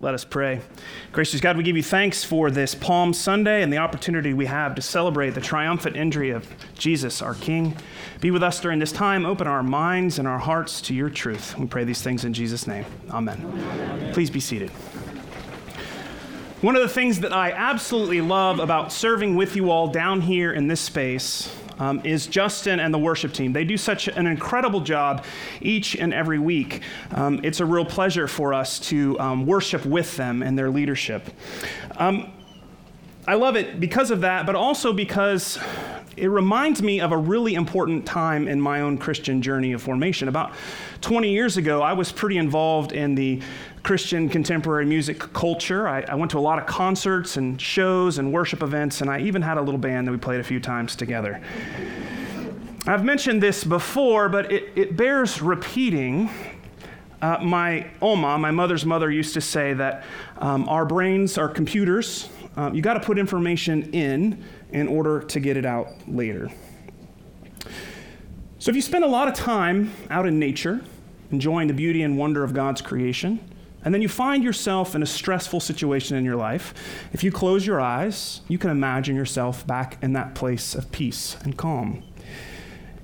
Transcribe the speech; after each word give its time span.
Let 0.00 0.14
us 0.14 0.24
pray. 0.24 0.60
Gracious 1.10 1.40
God, 1.40 1.56
we 1.56 1.64
give 1.64 1.76
you 1.76 1.82
thanks 1.82 2.22
for 2.22 2.52
this 2.52 2.72
Palm 2.72 3.12
Sunday 3.12 3.64
and 3.64 3.72
the 3.72 3.78
opportunity 3.78 4.32
we 4.32 4.46
have 4.46 4.76
to 4.76 4.82
celebrate 4.82 5.30
the 5.30 5.40
triumphant 5.40 5.96
entry 5.96 6.30
of 6.30 6.48
Jesus, 6.74 7.20
our 7.20 7.34
King. 7.34 7.76
Be 8.20 8.30
with 8.30 8.44
us 8.44 8.60
during 8.60 8.78
this 8.78 8.92
time. 8.92 9.26
Open 9.26 9.48
our 9.48 9.64
minds 9.64 10.20
and 10.20 10.28
our 10.28 10.38
hearts 10.38 10.80
to 10.82 10.94
your 10.94 11.10
truth. 11.10 11.58
We 11.58 11.66
pray 11.66 11.82
these 11.82 12.00
things 12.00 12.24
in 12.24 12.32
Jesus' 12.32 12.68
name. 12.68 12.84
Amen. 13.10 13.44
Amen. 13.44 14.12
Please 14.14 14.30
be 14.30 14.38
seated. 14.38 14.70
One 16.60 16.76
of 16.76 16.82
the 16.82 16.88
things 16.88 17.18
that 17.20 17.32
I 17.32 17.50
absolutely 17.50 18.20
love 18.20 18.60
about 18.60 18.92
serving 18.92 19.34
with 19.34 19.56
you 19.56 19.72
all 19.72 19.88
down 19.88 20.20
here 20.20 20.52
in 20.52 20.68
this 20.68 20.80
space 20.80 21.52
um, 21.78 22.00
is 22.04 22.26
Justin 22.26 22.80
and 22.80 22.92
the 22.92 22.98
worship 22.98 23.32
team. 23.32 23.52
They 23.52 23.64
do 23.64 23.76
such 23.76 24.08
an 24.08 24.26
incredible 24.26 24.80
job 24.80 25.24
each 25.60 25.96
and 25.96 26.12
every 26.12 26.38
week. 26.38 26.82
Um, 27.12 27.40
it's 27.42 27.60
a 27.60 27.66
real 27.66 27.84
pleasure 27.84 28.28
for 28.28 28.54
us 28.54 28.78
to 28.80 29.18
um, 29.20 29.46
worship 29.46 29.84
with 29.84 30.16
them 30.16 30.42
and 30.42 30.58
their 30.58 30.70
leadership. 30.70 31.30
Um, 31.96 32.32
I 33.26 33.34
love 33.34 33.56
it 33.56 33.78
because 33.78 34.10
of 34.10 34.22
that, 34.22 34.46
but 34.46 34.54
also 34.54 34.92
because 34.92 35.58
it 36.18 36.28
reminds 36.28 36.82
me 36.82 37.00
of 37.00 37.12
a 37.12 37.16
really 37.16 37.54
important 37.54 38.04
time 38.04 38.48
in 38.48 38.60
my 38.60 38.80
own 38.80 38.98
Christian 38.98 39.40
journey 39.40 39.72
of 39.72 39.82
formation. 39.82 40.28
About 40.28 40.52
20 41.00 41.30
years 41.30 41.56
ago, 41.56 41.80
I 41.82 41.92
was 41.92 42.10
pretty 42.12 42.36
involved 42.36 42.92
in 42.92 43.14
the 43.14 43.40
Christian 43.82 44.28
contemporary 44.28 44.84
music 44.84 45.18
culture. 45.32 45.88
I, 45.88 46.02
I, 46.02 46.14
went 46.14 46.30
to 46.32 46.38
a 46.38 46.40
lot 46.40 46.58
of 46.58 46.66
concerts 46.66 47.36
and 47.36 47.60
shows 47.60 48.18
and 48.18 48.32
worship 48.32 48.62
events, 48.62 49.00
and 49.00 49.08
I 49.08 49.20
even 49.20 49.42
had 49.42 49.56
a 49.56 49.62
little 49.62 49.78
band 49.78 50.06
that 50.06 50.12
we 50.12 50.18
played 50.18 50.40
a 50.40 50.44
few 50.44 50.60
times 50.60 50.96
together. 50.96 51.40
I've 52.86 53.04
mentioned 53.04 53.42
this 53.42 53.64
before, 53.64 54.28
but 54.28 54.50
it, 54.50 54.72
it 54.74 54.96
bears 54.96 55.40
repeating. 55.40 56.30
Uh, 57.20 57.38
my 57.42 57.86
Oma, 58.00 58.38
my 58.38 58.50
mother's 58.50 58.84
mother, 58.84 59.10
used 59.10 59.34
to 59.34 59.40
say 59.40 59.74
that 59.74 60.04
um, 60.38 60.68
our 60.68 60.84
brains 60.84 61.38
are 61.38 61.48
computers. 61.48 62.28
Um, 62.58 62.74
you 62.74 62.82
got 62.82 62.94
to 62.94 63.00
put 63.00 63.20
information 63.20 63.88
in 63.92 64.44
in 64.72 64.88
order 64.88 65.20
to 65.20 65.38
get 65.38 65.56
it 65.56 65.64
out 65.64 65.90
later. 66.08 66.50
So 68.58 68.70
if 68.70 68.74
you 68.74 68.82
spend 68.82 69.04
a 69.04 69.08
lot 69.08 69.28
of 69.28 69.34
time 69.34 69.92
out 70.10 70.26
in 70.26 70.40
nature, 70.40 70.80
enjoying 71.30 71.68
the 71.68 71.74
beauty 71.74 72.02
and 72.02 72.18
wonder 72.18 72.42
of 72.42 72.52
God's 72.52 72.82
creation, 72.82 73.38
and 73.84 73.94
then 73.94 74.02
you 74.02 74.08
find 74.08 74.42
yourself 74.42 74.96
in 74.96 75.04
a 75.04 75.06
stressful 75.06 75.60
situation 75.60 76.16
in 76.16 76.24
your 76.24 76.34
life, 76.34 76.74
if 77.12 77.22
you 77.22 77.30
close 77.30 77.64
your 77.64 77.80
eyes, 77.80 78.40
you 78.48 78.58
can 78.58 78.70
imagine 78.70 79.14
yourself 79.14 79.64
back 79.64 79.96
in 80.02 80.14
that 80.14 80.34
place 80.34 80.74
of 80.74 80.90
peace 80.90 81.36
and 81.44 81.56
calm. 81.56 82.02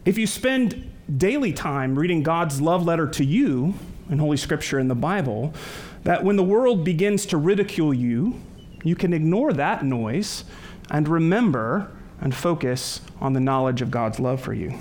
If 0.04 0.18
you 0.18 0.26
spend 0.26 0.90
daily 1.16 1.52
time 1.52 1.96
reading 1.96 2.24
God's 2.24 2.60
love 2.60 2.84
letter 2.84 3.06
to 3.06 3.24
you 3.24 3.74
in 4.10 4.18
Holy 4.18 4.36
Scripture 4.36 4.80
in 4.80 4.88
the 4.88 4.96
Bible, 4.96 5.54
that 6.02 6.24
when 6.24 6.34
the 6.34 6.42
world 6.42 6.82
begins 6.84 7.24
to 7.26 7.36
ridicule 7.36 7.94
you, 7.94 8.40
you 8.84 8.94
can 8.94 9.12
ignore 9.12 9.52
that 9.52 9.84
noise 9.84 10.44
and 10.90 11.08
remember 11.08 11.90
and 12.20 12.34
focus 12.34 13.00
on 13.20 13.32
the 13.32 13.40
knowledge 13.40 13.82
of 13.82 13.90
God's 13.90 14.20
love 14.20 14.40
for 14.40 14.54
you. 14.54 14.78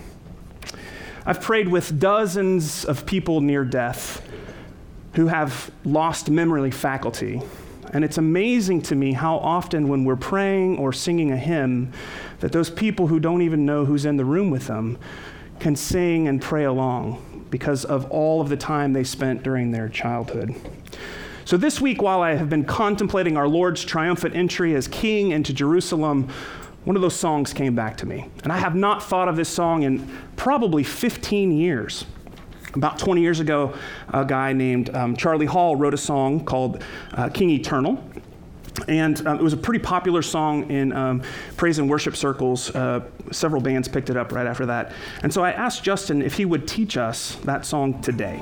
I've 1.25 1.41
prayed 1.41 1.69
with 1.69 1.99
dozens 1.99 2.83
of 2.83 3.05
people 3.05 3.41
near 3.41 3.63
death 3.63 4.27
who 5.13 5.27
have 5.27 5.71
lost 5.85 6.29
memory 6.29 6.71
faculty. 6.71 7.41
And 7.93 8.03
it's 8.03 8.17
amazing 8.17 8.81
to 8.83 8.95
me 8.95 9.13
how 9.13 9.37
often, 9.37 9.87
when 9.87 10.03
we're 10.03 10.15
praying 10.15 10.79
or 10.79 10.91
singing 10.91 11.31
a 11.31 11.37
hymn, 11.37 11.93
that 12.39 12.51
those 12.51 12.69
people 12.69 13.07
who 13.07 13.19
don't 13.19 13.41
even 13.41 13.65
know 13.65 13.85
who's 13.85 14.05
in 14.05 14.17
the 14.17 14.25
room 14.25 14.49
with 14.49 14.67
them 14.67 14.97
can 15.59 15.75
sing 15.75 16.27
and 16.27 16.41
pray 16.41 16.63
along 16.63 17.45
because 17.51 17.85
of 17.85 18.09
all 18.09 18.41
of 18.41 18.49
the 18.49 18.57
time 18.57 18.93
they 18.93 19.03
spent 19.03 19.43
during 19.43 19.71
their 19.71 19.87
childhood. 19.87 20.55
So, 21.45 21.57
this 21.57 21.81
week, 21.81 22.01
while 22.01 22.21
I 22.21 22.35
have 22.35 22.49
been 22.49 22.63
contemplating 22.63 23.35
our 23.35 23.49
Lord's 23.49 23.83
triumphant 23.83 24.33
entry 24.33 24.75
as 24.75 24.87
King 24.87 25.31
into 25.31 25.53
Jerusalem, 25.53 26.29
one 26.85 26.95
of 26.95 27.01
those 27.01 27.15
songs 27.15 27.51
came 27.51 27.75
back 27.75 27.97
to 27.97 28.05
me. 28.05 28.29
And 28.43 28.51
I 28.51 28.57
have 28.57 28.75
not 28.75 29.03
thought 29.03 29.27
of 29.27 29.35
this 29.35 29.49
song 29.49 29.83
in 29.83 30.07
probably 30.37 30.83
15 30.83 31.51
years. 31.51 32.05
About 32.75 32.97
20 32.97 33.21
years 33.21 33.41
ago, 33.41 33.73
a 34.13 34.23
guy 34.23 34.53
named 34.53 34.95
um, 34.95 35.17
Charlie 35.17 35.45
Hall 35.45 35.75
wrote 35.75 35.93
a 35.93 35.97
song 35.97 36.43
called 36.45 36.81
uh, 37.13 37.29
King 37.29 37.49
Eternal. 37.49 38.01
And 38.87 39.25
um, 39.27 39.37
it 39.37 39.43
was 39.43 39.53
a 39.53 39.57
pretty 39.57 39.83
popular 39.83 40.21
song 40.21 40.71
in 40.71 40.93
um, 40.93 41.21
praise 41.57 41.77
and 41.77 41.89
worship 41.89 42.15
circles. 42.15 42.73
Uh, 42.73 43.01
several 43.31 43.61
bands 43.61 43.87
picked 43.87 44.09
it 44.09 44.17
up 44.17 44.31
right 44.31 44.47
after 44.47 44.65
that. 44.65 44.93
And 45.21 45.31
so 45.31 45.43
I 45.43 45.51
asked 45.51 45.83
Justin 45.83 46.21
if 46.21 46.35
he 46.35 46.45
would 46.45 46.67
teach 46.67 46.97
us 46.97 47.35
that 47.43 47.65
song 47.65 48.01
today. 48.01 48.41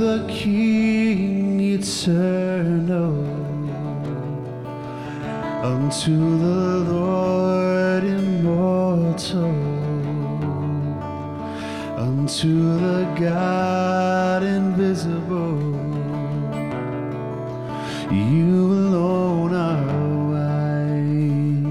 The 0.00 0.24
King 0.28 1.60
eternal, 1.60 3.12
unto 5.62 6.38
the 6.38 6.78
Lord 6.90 8.04
immortal, 8.04 9.54
unto 11.98 12.78
the 12.78 13.04
God 13.20 14.42
invisible. 14.42 15.60
You 18.10 18.72
alone 18.72 19.52
are 19.54 19.84
wise. 20.32 21.66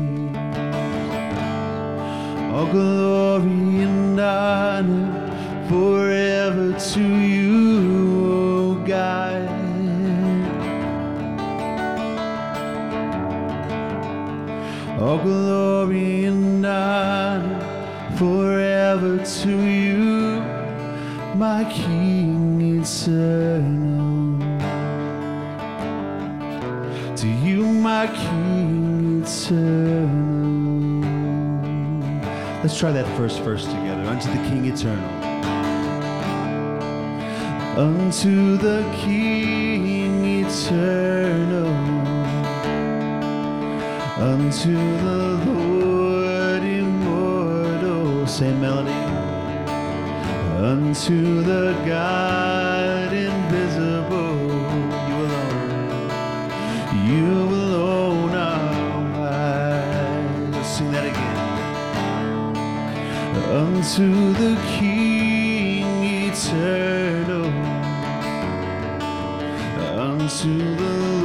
All 2.53 2.68
glory 2.72 3.81
and 3.88 4.19
honor 4.19 5.19
forever 5.68 6.68
to 6.94 7.08
All 14.99 15.17
glory 15.17 16.25
and 16.25 16.65
honor 16.65 17.61
forever 18.17 19.17
to 19.17 19.49
you, 19.49 20.41
my 21.35 21.63
King 21.71 22.81
eternal. 22.81 24.38
To 27.15 27.27
you, 27.27 27.63
my 27.63 28.07
King 28.07 29.23
eternal. 29.23 30.59
Let's 32.61 32.77
try 32.77 32.91
that 32.91 33.07
first 33.15 33.39
verse 33.39 33.63
together. 33.63 34.03
Unto 34.03 34.27
the 34.29 34.49
King 34.49 34.65
eternal. 34.65 35.09
Unto 37.79 38.57
the 38.57 38.83
King 39.01 40.43
eternal 40.43 41.08
unto 44.19 44.74
the 44.74 45.22
Lord 45.46 46.63
immortal. 46.63 48.28
Same 48.28 48.59
melody. 48.59 48.91
Unto 50.57 51.41
the 51.41 51.74
God 51.85 53.13
invisible. 53.13 54.38
You 55.07 55.16
alone. 55.25 56.12
You 57.07 57.28
alone 57.44 58.35
are 58.35 59.02
wise. 59.18 60.56
Let's 60.56 60.69
sing 60.69 60.91
that 60.91 61.06
again. 61.06 61.38
Unto 63.50 64.34
the 64.34 64.56
King 64.78 66.04
eternal. 66.27 67.48
Unto 69.98 70.75
the 70.75 71.19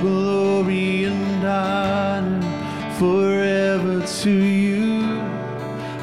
Glory 0.00 1.04
and 1.04 1.44
honor 1.44 2.42
forever 2.98 4.06
to 4.06 4.30
you, 4.30 5.02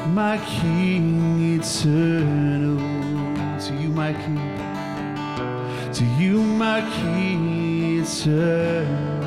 my 0.08 0.38
King 0.46 1.58
eternal. 1.58 2.78
to 3.60 3.74
you, 3.74 3.88
my 3.88 4.12
King, 4.12 5.92
to 5.92 6.04
you, 6.20 6.42
my 6.42 6.80
King 6.96 8.00
eternal. 8.00 9.22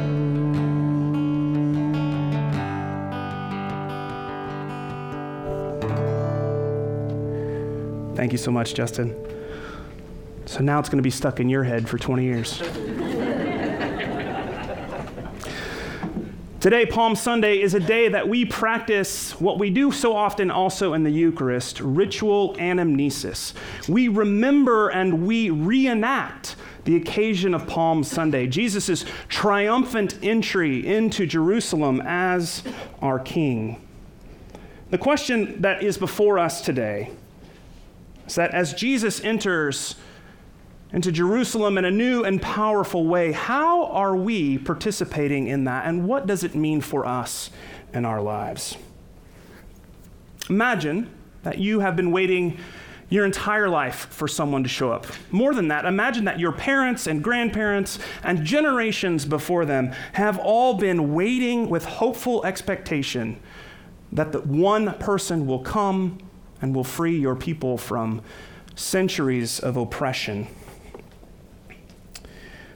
Thank 8.15 8.31
you 8.31 8.37
so 8.37 8.51
much, 8.51 8.73
Justin. 8.73 9.13
So 10.45 10.61
now 10.61 10.79
it's 10.79 10.89
going 10.89 10.97
to 10.99 11.03
be 11.03 11.09
stuck 11.09 11.39
in 11.39 11.49
your 11.49 11.63
head 11.63 11.89
for 11.89 11.97
20 11.97 12.23
years. 12.23 12.61
Today, 16.65 16.87
Palm 16.87 17.15
Sunday, 17.15 17.61
is 17.61 17.75
a 17.75 17.79
day 17.79 18.09
that 18.09 18.27
we 18.27 18.43
practice 18.43 19.39
what 19.39 19.59
we 19.59 19.69
do 19.69 19.91
so 19.91 20.15
often 20.15 20.49
also 20.49 20.93
in 20.93 21.03
the 21.03 21.11
Eucharist 21.11 21.79
ritual 21.79 22.55
anamnesis. 22.55 23.53
We 23.87 24.07
remember 24.07 24.89
and 24.89 25.27
we 25.27 25.51
reenact 25.51 26.55
the 26.85 26.95
occasion 26.95 27.53
of 27.53 27.67
Palm 27.67 28.03
Sunday, 28.03 28.47
Jesus' 28.47 29.05
triumphant 29.29 30.17
entry 30.23 30.87
into 30.87 31.27
Jerusalem 31.27 32.01
as 32.03 32.63
our 32.99 33.19
King. 33.19 33.79
The 34.89 34.97
question 34.97 35.61
that 35.61 35.83
is 35.83 35.99
before 35.99 36.39
us 36.39 36.61
today 36.61 37.11
is 38.25 38.33
that 38.33 38.49
as 38.55 38.73
Jesus 38.73 39.23
enters 39.23 39.97
into 40.95 41.11
Jerusalem 41.11 41.77
in 41.77 41.83
a 41.83 41.91
new 41.91 42.23
and 42.23 42.41
powerful 42.41 43.05
way, 43.05 43.33
how 43.33 43.87
are 43.87 44.15
we 44.15 44.57
participating 44.57 45.47
in 45.47 45.65
that, 45.65 45.85
and 45.85 46.07
what 46.07 46.25
does 46.25 46.45
it 46.45 46.55
mean 46.55 46.79
for 46.79 47.05
us 47.05 47.51
in 47.93 48.05
our 48.05 48.21
lives? 48.21 48.77
Imagine 50.49 51.13
that 51.43 51.57
you 51.57 51.81
have 51.81 51.97
been 51.97 52.13
waiting 52.13 52.57
your 53.09 53.25
entire 53.25 53.67
life 53.67 54.07
for 54.09 54.25
someone 54.25 54.63
to 54.63 54.69
show 54.69 54.89
up. 54.89 55.05
More 55.31 55.53
than 55.53 55.67
that, 55.67 55.83
imagine 55.83 56.23
that 56.25 56.39
your 56.39 56.53
parents 56.53 57.07
and 57.07 57.21
grandparents 57.21 57.99
and 58.23 58.45
generations 58.45 59.25
before 59.25 59.65
them 59.65 59.91
have 60.13 60.39
all 60.39 60.75
been 60.75 61.13
waiting 61.13 61.69
with 61.69 61.83
hopeful 61.83 62.45
expectation 62.45 63.37
that 64.13 64.31
the 64.31 64.39
one 64.39 64.93
person 64.93 65.45
will 65.45 65.59
come 65.59 66.19
and 66.61 66.73
will 66.73 66.85
free 66.85 67.17
your 67.17 67.35
people 67.35 67.77
from 67.77 68.21
centuries 68.75 69.59
of 69.59 69.75
oppression. 69.75 70.47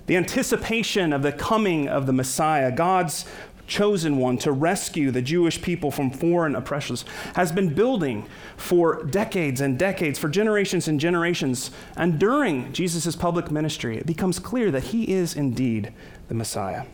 The 0.09 0.17
anticipation 0.17 1.13
of 1.13 1.21
the 1.21 1.31
coming 1.31 1.87
of 1.87 2.07
the 2.07 2.13
Messiah, 2.13 2.71
God's 2.71 3.25
chosen 3.67 4.17
one 4.17 4.39
to 4.39 4.51
rescue 4.51 5.11
the 5.11 5.21
Jewish 5.21 5.61
people 5.61 5.91
from 5.91 6.09
foreign 6.09 6.55
oppressors, 6.55 7.05
has 7.35 7.51
been 7.51 7.75
building 7.75 8.27
for 8.57 9.03
decades 9.03 9.61
and 9.61 9.77
decades, 9.77 10.17
for 10.17 10.27
generations 10.27 10.87
and 10.87 10.99
generations. 10.99 11.69
And 11.95 12.17
during 12.17 12.73
Jesus' 12.73 13.15
public 13.15 13.51
ministry, 13.51 13.99
it 13.99 14.07
becomes 14.07 14.39
clear 14.39 14.71
that 14.71 14.85
he 14.85 15.13
is 15.13 15.35
indeed 15.35 15.93
the 16.27 16.33
Messiah. 16.33 16.85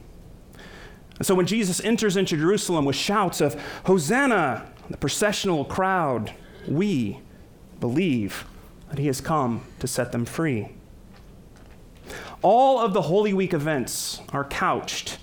And 1.17 1.25
so 1.25 1.35
when 1.35 1.47
Jesus 1.47 1.79
enters 1.85 2.17
into 2.17 2.35
Jerusalem 2.35 2.83
with 2.83 2.97
shouts 2.97 3.39
of 3.39 3.56
Hosanna, 3.85 4.69
the 4.89 4.97
processional 4.97 5.63
crowd, 5.63 6.33
we 6.67 7.21
believe 7.79 8.45
that 8.89 9.00
he 9.00 9.07
has 9.07 9.21
come 9.21 9.62
to 9.79 9.88
set 9.88 10.12
them 10.12 10.25
free. 10.25 10.67
All 12.45 12.77
of 12.77 12.94
the 12.94 13.01
Holy 13.01 13.33
Week 13.33 13.56
events 13.56 14.21
are 14.31 14.44
couched 14.44 15.18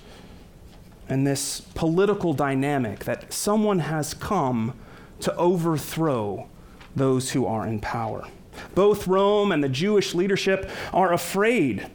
in 1.07 1.23
this 1.23 1.61
political 1.61 2.33
dynamic 2.33 3.05
that 3.05 3.31
someone 3.31 3.79
has 3.79 4.13
come 4.13 4.73
to 5.21 5.33
overthrow 5.37 6.49
those 6.97 7.31
who 7.31 7.45
are 7.45 7.65
in 7.65 7.79
power. 7.79 8.27
Both 8.75 9.07
Rome 9.07 9.53
and 9.53 9.63
the 9.63 9.69
Jewish 9.69 10.13
leadership 10.13 10.69
are 10.91 11.13
afraid. 11.13 11.87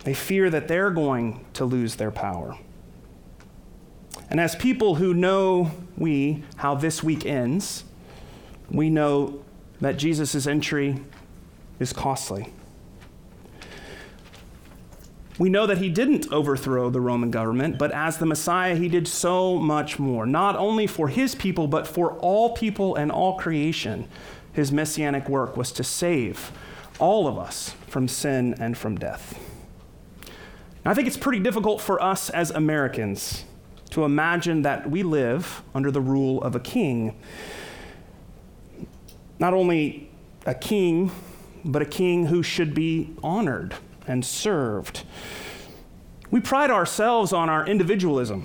They 0.00 0.12
fear 0.12 0.50
that 0.50 0.68
they're 0.68 0.90
going 0.90 1.42
to 1.54 1.64
lose 1.64 1.96
their 1.96 2.10
power. 2.10 2.58
And 4.28 4.38
as 4.38 4.54
people 4.56 4.96
who 4.96 5.14
know 5.14 5.70
we 5.96 6.44
how 6.56 6.74
this 6.74 7.02
week 7.02 7.24
ends, 7.24 7.84
we 8.70 8.90
know 8.90 9.42
that 9.80 9.96
Jesus' 9.96 10.46
entry 10.46 11.00
is 11.80 11.94
costly. 11.94 12.52
We 15.38 15.50
know 15.50 15.66
that 15.66 15.78
he 15.78 15.88
didn't 15.88 16.32
overthrow 16.32 16.90
the 16.90 17.00
Roman 17.00 17.30
government, 17.30 17.76
but 17.76 17.90
as 17.90 18.18
the 18.18 18.26
Messiah, 18.26 18.76
he 18.76 18.88
did 18.88 19.08
so 19.08 19.58
much 19.58 19.98
more, 19.98 20.26
not 20.26 20.54
only 20.56 20.86
for 20.86 21.08
his 21.08 21.34
people, 21.34 21.66
but 21.66 21.88
for 21.88 22.12
all 22.18 22.50
people 22.54 22.94
and 22.94 23.10
all 23.10 23.36
creation. 23.36 24.08
His 24.52 24.70
messianic 24.70 25.28
work 25.28 25.56
was 25.56 25.72
to 25.72 25.82
save 25.82 26.52
all 27.00 27.26
of 27.26 27.36
us 27.36 27.74
from 27.88 28.06
sin 28.06 28.54
and 28.60 28.78
from 28.78 28.96
death. 28.96 29.36
Now, 30.84 30.92
I 30.92 30.94
think 30.94 31.08
it's 31.08 31.16
pretty 31.16 31.40
difficult 31.40 31.80
for 31.80 32.00
us 32.00 32.30
as 32.30 32.52
Americans 32.52 33.44
to 33.90 34.04
imagine 34.04 34.62
that 34.62 34.88
we 34.88 35.02
live 35.02 35.62
under 35.74 35.90
the 35.90 36.00
rule 36.00 36.40
of 36.42 36.54
a 36.54 36.60
king 36.60 37.16
not 39.38 39.52
only 39.52 40.08
a 40.46 40.54
king, 40.54 41.10
but 41.64 41.82
a 41.82 41.84
king 41.84 42.26
who 42.26 42.42
should 42.42 42.74
be 42.74 43.14
honored 43.22 43.74
and 44.06 44.24
served. 44.24 45.04
We 46.30 46.40
pride 46.40 46.70
ourselves 46.70 47.32
on 47.32 47.48
our 47.48 47.66
individualism. 47.66 48.44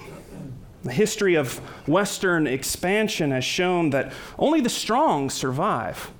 The 0.84 0.92
history 0.92 1.36
of 1.36 1.58
Western 1.88 2.48
expansion 2.48 3.32
has 3.32 3.44
shown 3.44 3.90
that 3.90 4.14
only 4.38 4.62
the 4.62 4.70
strong 4.70 5.30
survive. 5.30 6.12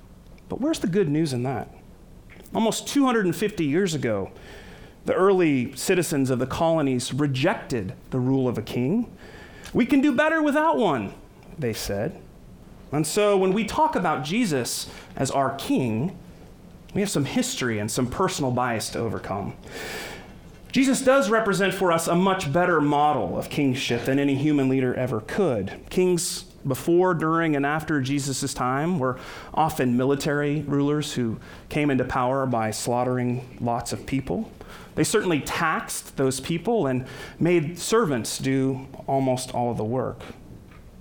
But 0.48 0.60
where's 0.60 0.80
the 0.80 0.86
good 0.86 1.08
news 1.08 1.32
in 1.32 1.44
that? 1.44 1.72
Almost 2.54 2.88
250 2.88 3.64
years 3.64 3.94
ago, 3.94 4.30
the 5.04 5.14
early 5.14 5.74
citizens 5.76 6.28
of 6.28 6.38
the 6.38 6.46
colonies 6.46 7.14
rejected 7.14 7.94
the 8.10 8.20
rule 8.20 8.48
of 8.48 8.58
a 8.58 8.62
king. 8.62 9.10
We 9.72 9.86
can 9.86 10.00
do 10.00 10.12
better 10.12 10.42
without 10.42 10.76
one, 10.76 11.14
they 11.58 11.72
said. 11.72 12.20
And 12.92 13.06
so 13.06 13.36
when 13.36 13.52
we 13.52 13.64
talk 13.64 13.94
about 13.94 14.24
Jesus 14.24 14.90
as 15.16 15.30
our 15.30 15.54
king, 15.54 16.18
we 16.94 17.00
have 17.00 17.10
some 17.10 17.24
history 17.24 17.78
and 17.78 17.90
some 17.90 18.06
personal 18.06 18.50
bias 18.50 18.90
to 18.90 18.98
overcome. 18.98 19.54
Jesus 20.72 21.02
does 21.02 21.30
represent 21.30 21.74
for 21.74 21.90
us 21.90 22.06
a 22.06 22.14
much 22.14 22.52
better 22.52 22.80
model 22.80 23.36
of 23.36 23.50
kingship 23.50 24.04
than 24.04 24.18
any 24.18 24.36
human 24.36 24.68
leader 24.68 24.94
ever 24.94 25.20
could. 25.20 25.80
Kings 25.90 26.44
before, 26.66 27.14
during, 27.14 27.56
and 27.56 27.66
after 27.66 28.00
Jesus' 28.00 28.54
time 28.54 28.98
were 28.98 29.18
often 29.54 29.96
military 29.96 30.62
rulers 30.62 31.14
who 31.14 31.40
came 31.68 31.90
into 31.90 32.04
power 32.04 32.46
by 32.46 32.70
slaughtering 32.70 33.58
lots 33.60 33.92
of 33.92 34.06
people. 34.06 34.50
They 34.94 35.04
certainly 35.04 35.40
taxed 35.40 36.16
those 36.16 36.40
people 36.40 36.86
and 36.86 37.06
made 37.38 37.78
servants 37.78 38.38
do 38.38 38.86
almost 39.06 39.54
all 39.54 39.70
of 39.70 39.76
the 39.76 39.84
work. 39.84 40.20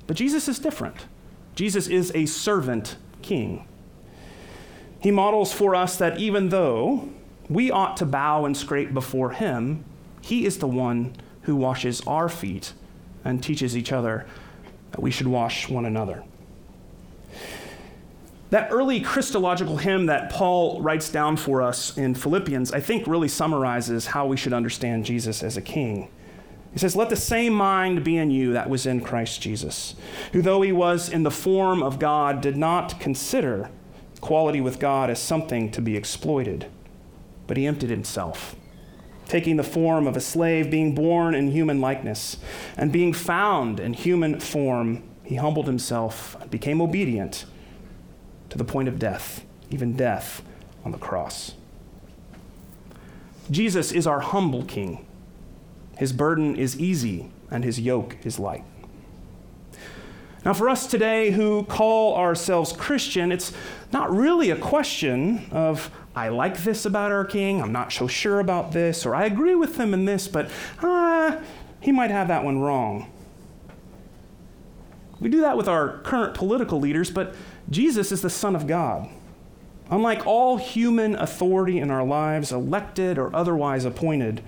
But 0.08 0.18
Jesus 0.18 0.48
is 0.48 0.58
different. 0.58 1.06
Jesus 1.56 1.88
is 1.88 2.12
a 2.16 2.26
servant 2.26 2.96
king. 3.22 3.68
He 5.00 5.12
models 5.12 5.54
for 5.54 5.76
us 5.76 5.98
that 5.98 6.20
even 6.20 6.50
though 6.50 7.10
we 7.50 7.72
ought 7.72 7.98
to 7.98 8.06
bow 8.06 8.46
and 8.46 8.56
scrape 8.56 8.94
before 8.94 9.32
him, 9.32 9.84
he 10.22 10.46
is 10.46 10.60
the 10.60 10.68
one 10.68 11.16
who 11.44 11.56
washes 11.56 12.02
our 12.02 12.30
feet 12.30 12.74
and 13.24 13.42
teaches 13.42 13.76
each 13.76 13.92
other 13.92 14.26
that 14.92 15.02
we 15.02 15.12
should 15.12 15.28
wash 15.28 15.70
one 15.70 15.86
another. 15.86 16.24
That 18.50 18.70
early 18.72 19.00
Christological 19.00 19.78
hymn 19.78 20.08
that 20.08 20.32
Paul 20.32 20.82
writes 20.82 21.10
down 21.10 21.38
for 21.38 21.62
us 21.62 21.98
in 21.98 22.16
Philippians, 22.16 22.72
I 22.72 22.80
think, 22.80 23.06
really 23.06 23.28
summarizes 23.28 24.08
how 24.08 24.26
we 24.26 24.38
should 24.38 24.54
understand 24.54 25.06
Jesus 25.06 25.44
as 25.44 25.56
a 25.56 25.62
king. 25.62 26.10
He 26.74 26.80
says, 26.80 26.96
Let 26.96 27.10
the 27.10 27.16
same 27.16 27.54
mind 27.54 28.04
be 28.04 28.18
in 28.18 28.32
you 28.32 28.54
that 28.54 28.70
was 28.70 28.86
in 28.86 29.02
Christ 29.02 29.42
Jesus, 29.42 29.96
who, 30.34 30.42
though 30.42 30.62
he 30.62 30.72
was 30.72 31.10
in 31.10 31.24
the 31.24 31.32
form 31.32 31.84
of 31.84 32.00
God, 32.00 32.42
did 32.42 32.58
not 32.58 33.00
consider 33.00 33.70
equality 34.22 34.60
with 34.60 34.80
God 34.80 35.10
as 35.10 35.18
something 35.18 35.72
to 35.72 35.82
be 35.82 35.96
exploited, 35.96 36.68
but 37.48 37.56
he 37.56 37.66
emptied 37.66 37.90
himself, 37.90 38.54
taking 39.28 39.56
the 39.56 39.64
form 39.64 40.06
of 40.06 40.18
a 40.18 40.20
slave, 40.20 40.70
being 40.70 40.94
born 40.94 41.34
in 41.34 41.52
human 41.52 41.80
likeness, 41.80 42.36
and 42.76 42.92
being 42.92 43.14
found 43.14 43.80
in 43.80 43.94
human 43.94 44.38
form, 44.38 45.04
he 45.24 45.36
humbled 45.36 45.68
himself 45.68 46.36
and 46.42 46.52
became 46.52 46.82
obedient 46.82 47.46
to 48.50 48.58
the 48.58 48.66
point 48.66 48.90
of 48.90 49.00
death, 49.00 49.46
even 49.70 49.96
death 49.96 50.42
on 50.84 50.92
the 50.92 50.98
cross. 50.98 51.54
Jesus 53.50 53.94
is 53.94 54.06
our 54.06 54.20
humble 54.20 54.66
king. 54.66 55.06
His 55.98 56.12
burden 56.12 56.58
is 56.58 56.78
easy, 56.78 57.32
and 57.50 57.64
his 57.64 57.80
yoke 57.80 58.18
is 58.24 58.38
light. 58.38 58.66
Now, 60.50 60.54
for 60.54 60.68
us 60.68 60.88
today 60.88 61.30
who 61.30 61.62
call 61.66 62.16
ourselves 62.16 62.74
Christian, 62.74 63.32
it's 63.32 63.54
not 63.94 64.12
really 64.12 64.50
a 64.50 64.56
question 64.56 65.46
of, 65.52 65.92
I 66.16 66.30
like 66.30 66.64
this 66.64 66.88
about 66.88 67.12
our 67.12 67.24
king, 67.24 67.62
I'm 67.62 67.72
not 67.72 67.94
so 67.94 68.08
sure 68.08 68.40
about 68.40 68.72
this, 68.72 69.06
or 69.06 69.14
I 69.14 69.26
agree 69.26 69.54
with 69.54 69.80
him 69.80 69.94
in 69.94 70.06
this, 70.06 70.28
but 70.28 70.50
ah, 70.82 71.40
he 71.80 71.92
might 71.92 72.10
have 72.10 72.30
that 72.30 72.44
one 72.44 72.58
wrong. 72.58 73.12
We 75.20 75.30
do 75.30 75.42
that 75.42 75.56
with 75.56 75.68
our 75.68 76.00
current 76.00 76.34
political 76.34 76.80
leaders, 76.80 77.12
but 77.12 77.36
Jesus 77.70 78.12
is 78.12 78.24
the 78.24 78.30
Son 78.32 78.56
of 78.56 78.66
God. 78.66 79.08
Unlike 79.92 80.26
all 80.26 80.58
human 80.58 81.14
authority 81.14 81.78
in 81.78 81.92
our 81.92 82.04
lives, 82.04 82.52
elected 82.52 83.20
or 83.20 83.36
otherwise 83.36 83.86
appointed, 83.86 84.42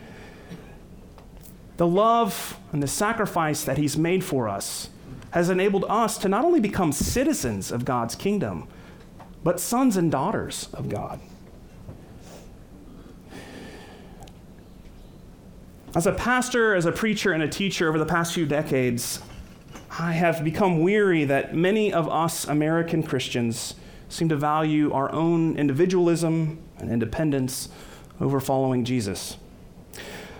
the 1.77 1.85
love 1.85 2.57
and 2.71 2.81
the 2.81 2.87
sacrifice 2.87 3.63
that 3.63 3.77
He's 3.77 3.95
made 3.95 4.23
for 4.23 4.49
us 4.49 4.89
has 5.31 5.49
enabled 5.49 5.85
us 5.89 6.17
to 6.19 6.29
not 6.29 6.45
only 6.45 6.59
become 6.59 6.91
citizens 6.91 7.71
of 7.71 7.85
God's 7.85 8.15
kingdom, 8.15 8.67
but 9.43 9.59
sons 9.59 9.97
and 9.97 10.11
daughters 10.11 10.69
of 10.73 10.89
God. 10.89 11.19
As 15.93 16.07
a 16.07 16.13
pastor, 16.13 16.73
as 16.73 16.85
a 16.85 16.91
preacher, 16.91 17.33
and 17.33 17.43
a 17.43 17.49
teacher 17.49 17.89
over 17.89 17.99
the 17.99 18.05
past 18.05 18.33
few 18.33 18.45
decades, 18.45 19.19
I 19.99 20.13
have 20.13 20.41
become 20.41 20.79
weary 20.79 21.25
that 21.25 21.53
many 21.53 21.91
of 21.91 22.07
us 22.07 22.47
American 22.47 23.03
Christians 23.03 23.75
seem 24.07 24.29
to 24.29 24.37
value 24.37 24.93
our 24.93 25.11
own 25.11 25.57
individualism 25.57 26.59
and 26.77 26.89
independence 26.89 27.67
over 28.21 28.39
following 28.39 28.85
Jesus. 28.85 29.37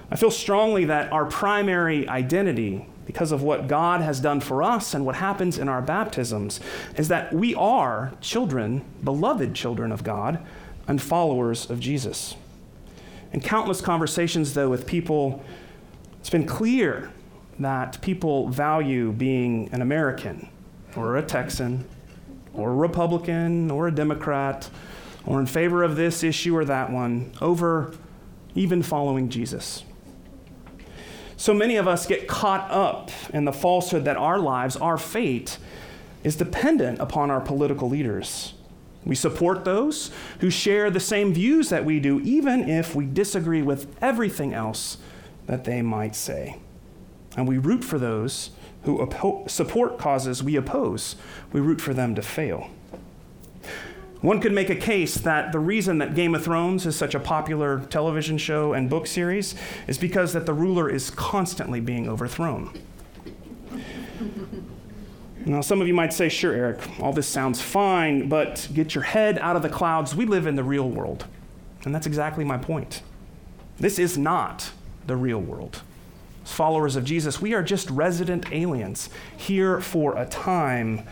I 0.10 0.15
feel 0.15 0.31
strongly 0.31 0.86
that 0.86 1.12
our 1.12 1.25
primary 1.25 2.07
identity, 2.07 2.86
because 3.12 3.34
of 3.34 3.44
what 3.44 3.68
God 3.68 4.00
has 4.00 4.22
done 4.22 4.39
for 4.39 4.63
us 4.63 4.94
and 4.94 5.06
what 5.06 5.15
happens 5.15 5.58
in 5.58 5.68
our 5.68 5.82
baptisms, 5.82 6.62
is 6.96 7.10
that 7.10 7.34
we 7.34 7.53
are 7.56 8.13
children, 8.22 8.86
beloved 9.03 9.53
children 9.53 9.91
of 9.91 10.01
God, 10.06 10.39
and 10.88 11.01
followers 11.01 11.70
of 11.70 11.82
Jesus. 11.82 12.36
In 13.34 13.41
countless 13.41 13.82
conversations, 13.82 14.53
though, 14.53 14.70
with 14.70 14.88
people, 14.88 15.44
it's 16.22 16.30
been 16.30 16.46
clear 16.46 17.12
that 17.60 18.01
people 18.01 18.48
value 18.48 19.12
being 19.12 19.70
an 19.74 19.82
American 19.82 20.48
or 20.96 21.18
a 21.18 21.22
Texan 21.22 21.86
or 22.53 22.72
a 22.72 22.75
Republican 22.75 23.70
or 23.70 23.89
a 23.89 23.91
Democrat 23.94 24.70
or 25.25 25.41
in 25.41 25.46
favor 25.46 25.84
of 25.84 25.98
this 25.98 26.24
issue 26.24 26.56
or 26.56 26.63
that 26.63 26.89
one 26.89 27.34
over 27.41 27.94
even 28.56 28.82
following 28.82 29.27
Jesus. 29.27 29.84
So 31.41 31.55
many 31.55 31.77
of 31.77 31.88
us 31.88 32.05
get 32.05 32.27
caught 32.27 32.69
up 32.69 33.10
in 33.33 33.45
the 33.45 33.51
falsehood 33.51 34.05
that 34.05 34.15
our 34.15 34.38
lives, 34.38 34.75
our 34.75 34.95
fate, 34.95 35.57
is 36.24 36.36
dependent 36.36 37.00
upon 37.00 37.31
our 37.31 37.41
political 37.41 37.89
leaders. 37.89 38.53
We 39.05 39.15
support 39.15 39.65
those 39.65 40.12
who 40.41 40.51
share 40.51 40.91
the 40.91 41.00
same 41.00 41.33
views 41.33 41.69
that 41.69 41.83
we 41.83 42.00
do, 42.00 42.19
even 42.19 42.69
if 42.69 42.93
we 42.93 43.07
disagree 43.07 43.63
with 43.63 43.91
everything 44.03 44.53
else 44.53 44.98
that 45.48 45.63
they 45.63 45.81
might 45.81 46.15
say. 46.15 46.57
And 47.36 47.48
we 47.48 47.57
root 47.57 47.83
for 47.83 47.98
those 47.98 48.51
who 48.83 49.00
oppo- 49.00 49.50
support 49.50 49.98
causes 49.98 50.43
we 50.43 50.55
oppose. 50.55 51.15
We 51.51 51.60
root 51.60 51.81
for 51.81 51.95
them 51.95 52.13
to 52.13 52.21
fail. 52.21 52.69
One 54.22 54.40
could 54.40 54.51
make 54.51 54.70
a 54.70 54.75
case 54.75 55.16
that 55.16 55.51
the 55.51 55.60
reason 55.60 55.98
that 55.98 56.13
Game 56.13 56.36
of 56.36 56.44
Thrones 56.44 56.86
is 56.86 56.96
such 56.96 57.16
a 57.16 57.20
popular 57.20 57.80
television 57.90 58.38
show 58.38 58.74
and 58.74 58.88
book 58.88 59.08
series 59.08 59.56
is 59.88 59.98
because 59.98 60.34
that 60.34 60.46
the 60.46 60.54
ruler 60.54 60.88
is 60.90 61.10
constantly 61.10 61.80
being 61.80 62.08
overthrown. 62.08 62.80
Now, 65.44 65.62
some 65.62 65.82
of 65.82 65.88
you 65.88 65.96
might 65.96 66.13
say, 66.13 66.30
sure, 66.30 66.54
Eric, 66.54 66.80
all 67.00 67.13
this 67.13 67.28
sounds 67.28 67.62
fine, 67.62 68.30
but 68.30 68.70
get 68.72 68.94
your 68.94 69.04
head 69.04 69.40
out 69.40 69.56
of 69.56 69.63
the 69.63 69.70
clouds. 69.70 70.16
We 70.16 70.28
live 70.28 70.46
in 70.46 70.56
the 70.56 70.63
real 70.63 70.88
world. 70.88 71.25
And 71.84 71.96
that's 71.96 72.06
exactly 72.06 72.44
my 72.44 72.60
point. 72.60 73.01
This 73.78 73.98
is 73.98 74.20
not 74.20 74.70
the 75.08 75.16
real 75.16 75.40
world. 75.40 75.82
As 76.44 76.51
followers 76.51 76.96
of 76.96 77.04
Jesus, 77.04 77.42
we 77.42 77.56
are 77.56 77.63
just 77.63 77.90
resident 77.90 78.51
aliens 78.51 79.10
here 79.36 79.82
for 79.82 80.16
a 80.16 80.28
time, 80.28 81.08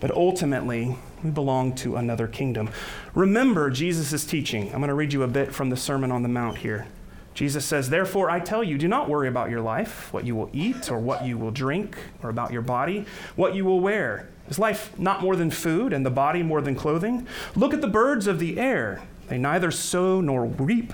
but 0.00 0.10
ultimately, 0.10 0.98
we 1.26 1.32
belong 1.32 1.74
to 1.74 1.96
another 1.96 2.28
kingdom. 2.28 2.70
Remember 3.14 3.68
Jesus' 3.68 4.24
teaching. 4.24 4.66
I'm 4.66 4.78
going 4.78 4.88
to 4.88 4.94
read 4.94 5.12
you 5.12 5.24
a 5.24 5.28
bit 5.28 5.52
from 5.52 5.70
the 5.70 5.76
Sermon 5.76 6.12
on 6.12 6.22
the 6.22 6.28
Mount 6.28 6.58
here. 6.58 6.86
Jesus 7.34 7.64
says, 7.64 7.90
Therefore, 7.90 8.30
I 8.30 8.40
tell 8.40 8.62
you, 8.64 8.78
do 8.78 8.88
not 8.88 9.08
worry 9.08 9.28
about 9.28 9.50
your 9.50 9.60
life, 9.60 10.12
what 10.12 10.24
you 10.24 10.34
will 10.34 10.48
eat 10.52 10.90
or 10.90 10.98
what 10.98 11.26
you 11.26 11.36
will 11.36 11.50
drink, 11.50 11.98
or 12.22 12.30
about 12.30 12.52
your 12.52 12.62
body, 12.62 13.04
what 13.34 13.54
you 13.54 13.64
will 13.64 13.80
wear. 13.80 14.28
Is 14.48 14.58
life 14.58 14.96
not 14.98 15.20
more 15.20 15.34
than 15.34 15.50
food, 15.50 15.92
and 15.92 16.06
the 16.06 16.10
body 16.10 16.42
more 16.42 16.60
than 16.60 16.76
clothing? 16.76 17.26
Look 17.56 17.74
at 17.74 17.80
the 17.80 17.88
birds 17.88 18.26
of 18.28 18.38
the 18.38 18.58
air. 18.58 19.02
They 19.26 19.36
neither 19.36 19.72
sow 19.72 20.20
nor 20.20 20.46
reap, 20.46 20.92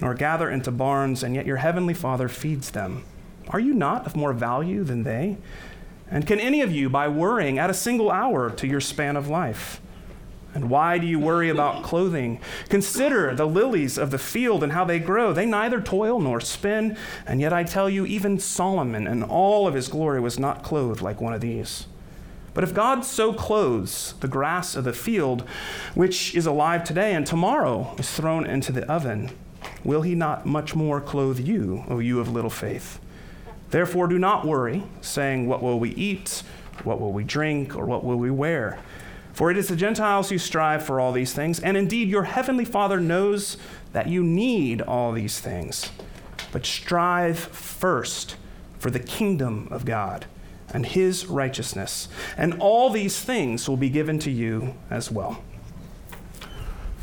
nor 0.00 0.14
gather 0.14 0.48
into 0.48 0.70
barns, 0.70 1.24
and 1.24 1.34
yet 1.34 1.46
your 1.46 1.56
heavenly 1.56 1.94
Father 1.94 2.28
feeds 2.28 2.70
them. 2.70 3.04
Are 3.48 3.60
you 3.60 3.74
not 3.74 4.06
of 4.06 4.14
more 4.14 4.32
value 4.32 4.84
than 4.84 5.02
they? 5.02 5.36
And 6.12 6.26
can 6.26 6.38
any 6.38 6.60
of 6.60 6.70
you, 6.70 6.90
by 6.90 7.08
worrying, 7.08 7.58
add 7.58 7.70
a 7.70 7.74
single 7.74 8.10
hour 8.10 8.50
to 8.50 8.66
your 8.66 8.80
span 8.80 9.16
of 9.16 9.28
life? 9.28 9.80
And 10.54 10.68
why 10.68 10.98
do 10.98 11.06
you 11.06 11.18
worry 11.18 11.48
about 11.48 11.82
clothing? 11.82 12.38
Consider 12.68 13.34
the 13.34 13.46
lilies 13.46 13.96
of 13.96 14.10
the 14.10 14.18
field 14.18 14.62
and 14.62 14.72
how 14.72 14.84
they 14.84 14.98
grow. 14.98 15.32
They 15.32 15.46
neither 15.46 15.80
toil 15.80 16.20
nor 16.20 16.38
spin, 16.40 16.98
and 17.26 17.40
yet 17.40 17.54
I 17.54 17.64
tell 17.64 17.88
you, 17.88 18.04
even 18.04 18.38
Solomon 18.38 19.06
in 19.06 19.22
all 19.22 19.66
of 19.66 19.72
his 19.72 19.88
glory 19.88 20.20
was 20.20 20.38
not 20.38 20.62
clothed 20.62 21.00
like 21.00 21.22
one 21.22 21.32
of 21.32 21.40
these. 21.40 21.86
But 22.52 22.64
if 22.64 22.74
God 22.74 23.06
so 23.06 23.32
clothes 23.32 24.12
the 24.20 24.28
grass 24.28 24.76
of 24.76 24.84
the 24.84 24.92
field, 24.92 25.48
which 25.94 26.34
is 26.34 26.44
alive 26.44 26.84
today 26.84 27.14
and 27.14 27.26
tomorrow 27.26 27.94
is 27.98 28.10
thrown 28.10 28.44
into 28.44 28.72
the 28.72 28.84
oven, 28.92 29.30
will 29.82 30.02
he 30.02 30.14
not 30.14 30.44
much 30.44 30.74
more 30.74 31.00
clothe 31.00 31.40
you, 31.40 31.84
O 31.88 31.98
you 31.98 32.20
of 32.20 32.30
little 32.30 32.50
faith? 32.50 33.00
Therefore, 33.72 34.06
do 34.06 34.18
not 34.18 34.46
worry, 34.46 34.82
saying, 35.00 35.48
What 35.48 35.62
will 35.62 35.80
we 35.80 35.90
eat? 35.94 36.42
What 36.84 37.00
will 37.00 37.12
we 37.12 37.24
drink? 37.24 37.74
Or 37.74 37.86
what 37.86 38.04
will 38.04 38.18
we 38.18 38.30
wear? 38.30 38.78
For 39.32 39.50
it 39.50 39.56
is 39.56 39.68
the 39.68 39.76
Gentiles 39.76 40.28
who 40.28 40.36
strive 40.36 40.84
for 40.84 41.00
all 41.00 41.10
these 41.10 41.32
things, 41.32 41.58
and 41.58 41.74
indeed 41.74 42.08
your 42.08 42.24
heavenly 42.24 42.66
Father 42.66 43.00
knows 43.00 43.56
that 43.94 44.08
you 44.08 44.22
need 44.22 44.82
all 44.82 45.12
these 45.12 45.40
things. 45.40 45.90
But 46.52 46.66
strive 46.66 47.38
first 47.38 48.36
for 48.78 48.90
the 48.90 49.00
kingdom 49.00 49.68
of 49.70 49.86
God 49.86 50.26
and 50.74 50.84
his 50.84 51.24
righteousness, 51.26 52.08
and 52.36 52.54
all 52.60 52.90
these 52.90 53.20
things 53.20 53.70
will 53.70 53.78
be 53.78 53.88
given 53.88 54.18
to 54.18 54.30
you 54.30 54.74
as 54.90 55.10
well. 55.10 55.42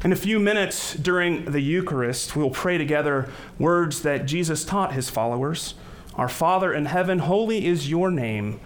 In 0.03 0.13
a 0.13 0.15
few 0.15 0.39
minutes 0.39 0.93
during 0.93 1.45
the 1.45 1.61
Eucharist, 1.61 2.35
we'll 2.35 2.51
pray 2.51 2.77
together 2.77 3.27
words 3.57 4.03
that 4.03 4.27
Jesus 4.27 4.63
taught 4.63 4.93
his 4.93 5.09
followers 5.09 5.73
Our 6.15 6.29
Father 6.29 6.73
in 6.73 6.85
heaven, 6.85 7.19
holy 7.19 7.65
is 7.65 7.89
your 7.89 8.11
name. 8.11 8.59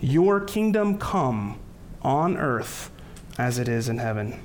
Your 0.00 0.40
kingdom 0.40 0.98
come 0.98 1.58
on 2.02 2.36
earth 2.36 2.90
as 3.38 3.58
it 3.58 3.68
is 3.68 3.88
in 3.88 3.98
heaven. 3.98 4.38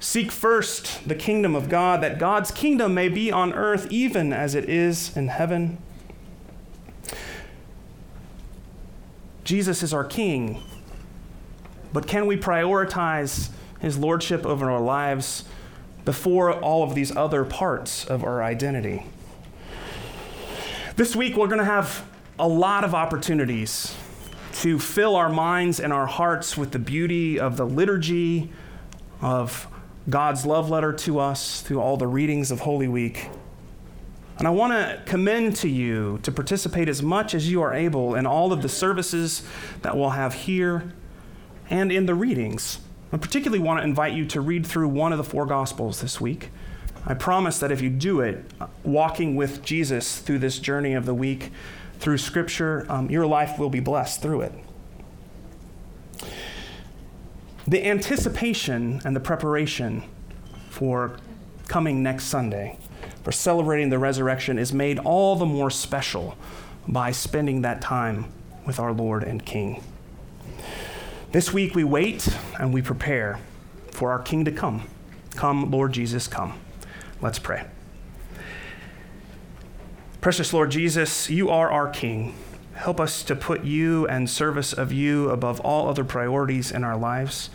Seek 0.00 0.30
first 0.30 1.06
the 1.08 1.14
kingdom 1.14 1.54
of 1.54 1.68
God, 1.68 2.00
that 2.02 2.18
God's 2.18 2.50
kingdom 2.50 2.94
may 2.94 3.08
be 3.08 3.32
on 3.32 3.52
earth 3.52 3.88
even 3.90 4.32
as 4.32 4.54
it 4.54 4.68
is 4.68 5.16
in 5.16 5.28
heaven. 5.28 5.78
Jesus 9.42 9.82
is 9.82 9.92
our 9.92 10.04
king, 10.04 10.62
but 11.92 12.06
can 12.06 12.26
we 12.26 12.36
prioritize 12.36 13.48
his 13.80 13.98
lordship 13.98 14.46
over 14.46 14.70
our 14.70 14.80
lives 14.80 15.44
before 16.04 16.52
all 16.52 16.84
of 16.84 16.94
these 16.94 17.14
other 17.16 17.44
parts 17.44 18.04
of 18.04 18.22
our 18.22 18.42
identity? 18.42 19.04
This 20.98 21.14
week, 21.14 21.36
we're 21.36 21.46
going 21.46 21.60
to 21.60 21.64
have 21.64 22.04
a 22.40 22.48
lot 22.48 22.82
of 22.82 22.92
opportunities 22.92 23.94
to 24.54 24.80
fill 24.80 25.14
our 25.14 25.28
minds 25.28 25.78
and 25.78 25.92
our 25.92 26.06
hearts 26.06 26.56
with 26.56 26.72
the 26.72 26.80
beauty 26.80 27.38
of 27.38 27.56
the 27.56 27.64
liturgy, 27.64 28.50
of 29.20 29.68
God's 30.10 30.44
love 30.44 30.70
letter 30.70 30.92
to 30.92 31.20
us 31.20 31.60
through 31.60 31.80
all 31.80 31.98
the 31.98 32.08
readings 32.08 32.50
of 32.50 32.58
Holy 32.58 32.88
Week. 32.88 33.28
And 34.38 34.48
I 34.48 34.50
want 34.50 34.72
to 34.72 35.00
commend 35.06 35.54
to 35.58 35.68
you 35.68 36.18
to 36.24 36.32
participate 36.32 36.88
as 36.88 37.00
much 37.00 37.32
as 37.32 37.48
you 37.48 37.62
are 37.62 37.72
able 37.72 38.16
in 38.16 38.26
all 38.26 38.52
of 38.52 38.62
the 38.62 38.68
services 38.68 39.44
that 39.82 39.96
we'll 39.96 40.10
have 40.10 40.34
here 40.34 40.92
and 41.70 41.92
in 41.92 42.06
the 42.06 42.14
readings. 42.16 42.80
I 43.12 43.18
particularly 43.18 43.62
want 43.62 43.78
to 43.78 43.84
invite 43.84 44.14
you 44.14 44.26
to 44.26 44.40
read 44.40 44.66
through 44.66 44.88
one 44.88 45.12
of 45.12 45.18
the 45.18 45.22
four 45.22 45.46
Gospels 45.46 46.00
this 46.00 46.20
week. 46.20 46.50
I 47.08 47.14
promise 47.14 47.58
that 47.60 47.72
if 47.72 47.80
you 47.80 47.88
do 47.88 48.20
it, 48.20 48.44
walking 48.84 49.34
with 49.34 49.64
Jesus 49.64 50.18
through 50.18 50.40
this 50.40 50.58
journey 50.58 50.92
of 50.92 51.06
the 51.06 51.14
week, 51.14 51.50
through 51.98 52.18
Scripture, 52.18 52.84
um, 52.90 53.10
your 53.10 53.26
life 53.26 53.58
will 53.58 53.70
be 53.70 53.80
blessed 53.80 54.20
through 54.20 54.42
it. 54.42 54.52
The 57.66 57.86
anticipation 57.86 59.00
and 59.06 59.16
the 59.16 59.20
preparation 59.20 60.02
for 60.68 61.16
coming 61.66 62.02
next 62.02 62.24
Sunday, 62.24 62.78
for 63.24 63.32
celebrating 63.32 63.88
the 63.88 63.98
resurrection, 63.98 64.58
is 64.58 64.74
made 64.74 64.98
all 64.98 65.34
the 65.34 65.46
more 65.46 65.70
special 65.70 66.36
by 66.86 67.10
spending 67.10 67.62
that 67.62 67.80
time 67.80 68.26
with 68.66 68.78
our 68.78 68.92
Lord 68.92 69.22
and 69.22 69.44
King. 69.44 69.82
This 71.32 71.54
week 71.54 71.74
we 71.74 71.84
wait 71.84 72.28
and 72.60 72.74
we 72.74 72.82
prepare 72.82 73.40
for 73.92 74.12
our 74.12 74.18
King 74.18 74.44
to 74.44 74.52
come. 74.52 74.82
Come, 75.36 75.70
Lord 75.70 75.92
Jesus, 75.92 76.28
come. 76.28 76.52
Let's 77.20 77.38
pray. 77.38 77.64
Precious 80.20 80.52
Lord 80.52 80.70
Jesus, 80.70 81.30
you 81.30 81.48
are 81.48 81.70
our 81.70 81.88
King. 81.88 82.34
Help 82.74 83.00
us 83.00 83.22
to 83.24 83.34
put 83.34 83.64
you 83.64 84.06
and 84.06 84.30
service 84.30 84.72
of 84.72 84.92
you 84.92 85.30
above 85.30 85.60
all 85.60 85.88
other 85.88 86.04
priorities 86.04 86.70
in 86.70 86.84
our 86.84 86.96
lives. 86.96 87.50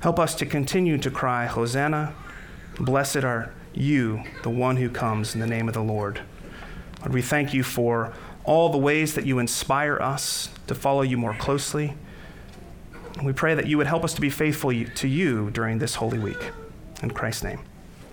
Help 0.00 0.18
us 0.18 0.34
to 0.36 0.46
continue 0.46 0.98
to 0.98 1.10
cry, 1.10 1.46
Hosanna, 1.46 2.14
blessed 2.78 3.24
are 3.24 3.52
you, 3.74 4.22
the 4.42 4.50
one 4.50 4.76
who 4.76 4.88
comes 4.88 5.34
in 5.34 5.40
the 5.40 5.46
name 5.46 5.68
of 5.68 5.74
the 5.74 5.82
Lord. 5.82 6.20
Lord, 7.00 7.12
we 7.12 7.22
thank 7.22 7.52
you 7.52 7.62
for 7.62 8.14
all 8.44 8.70
the 8.70 8.78
ways 8.78 9.14
that 9.14 9.26
you 9.26 9.38
inspire 9.38 9.98
us 10.00 10.48
to 10.66 10.74
follow 10.74 11.02
you 11.02 11.16
more 11.16 11.34
closely. 11.34 11.94
We 13.22 13.32
pray 13.32 13.54
that 13.54 13.66
you 13.66 13.78
would 13.78 13.86
help 13.86 14.04
us 14.04 14.14
to 14.14 14.20
be 14.20 14.30
faithful 14.30 14.70
to 14.70 15.08
you 15.08 15.50
during 15.50 15.78
this 15.78 15.96
Holy 15.96 16.18
Week. 16.18 16.52
In 17.02 17.10
Christ's 17.10 17.44
name, 17.44 17.60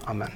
amen. 0.08 0.32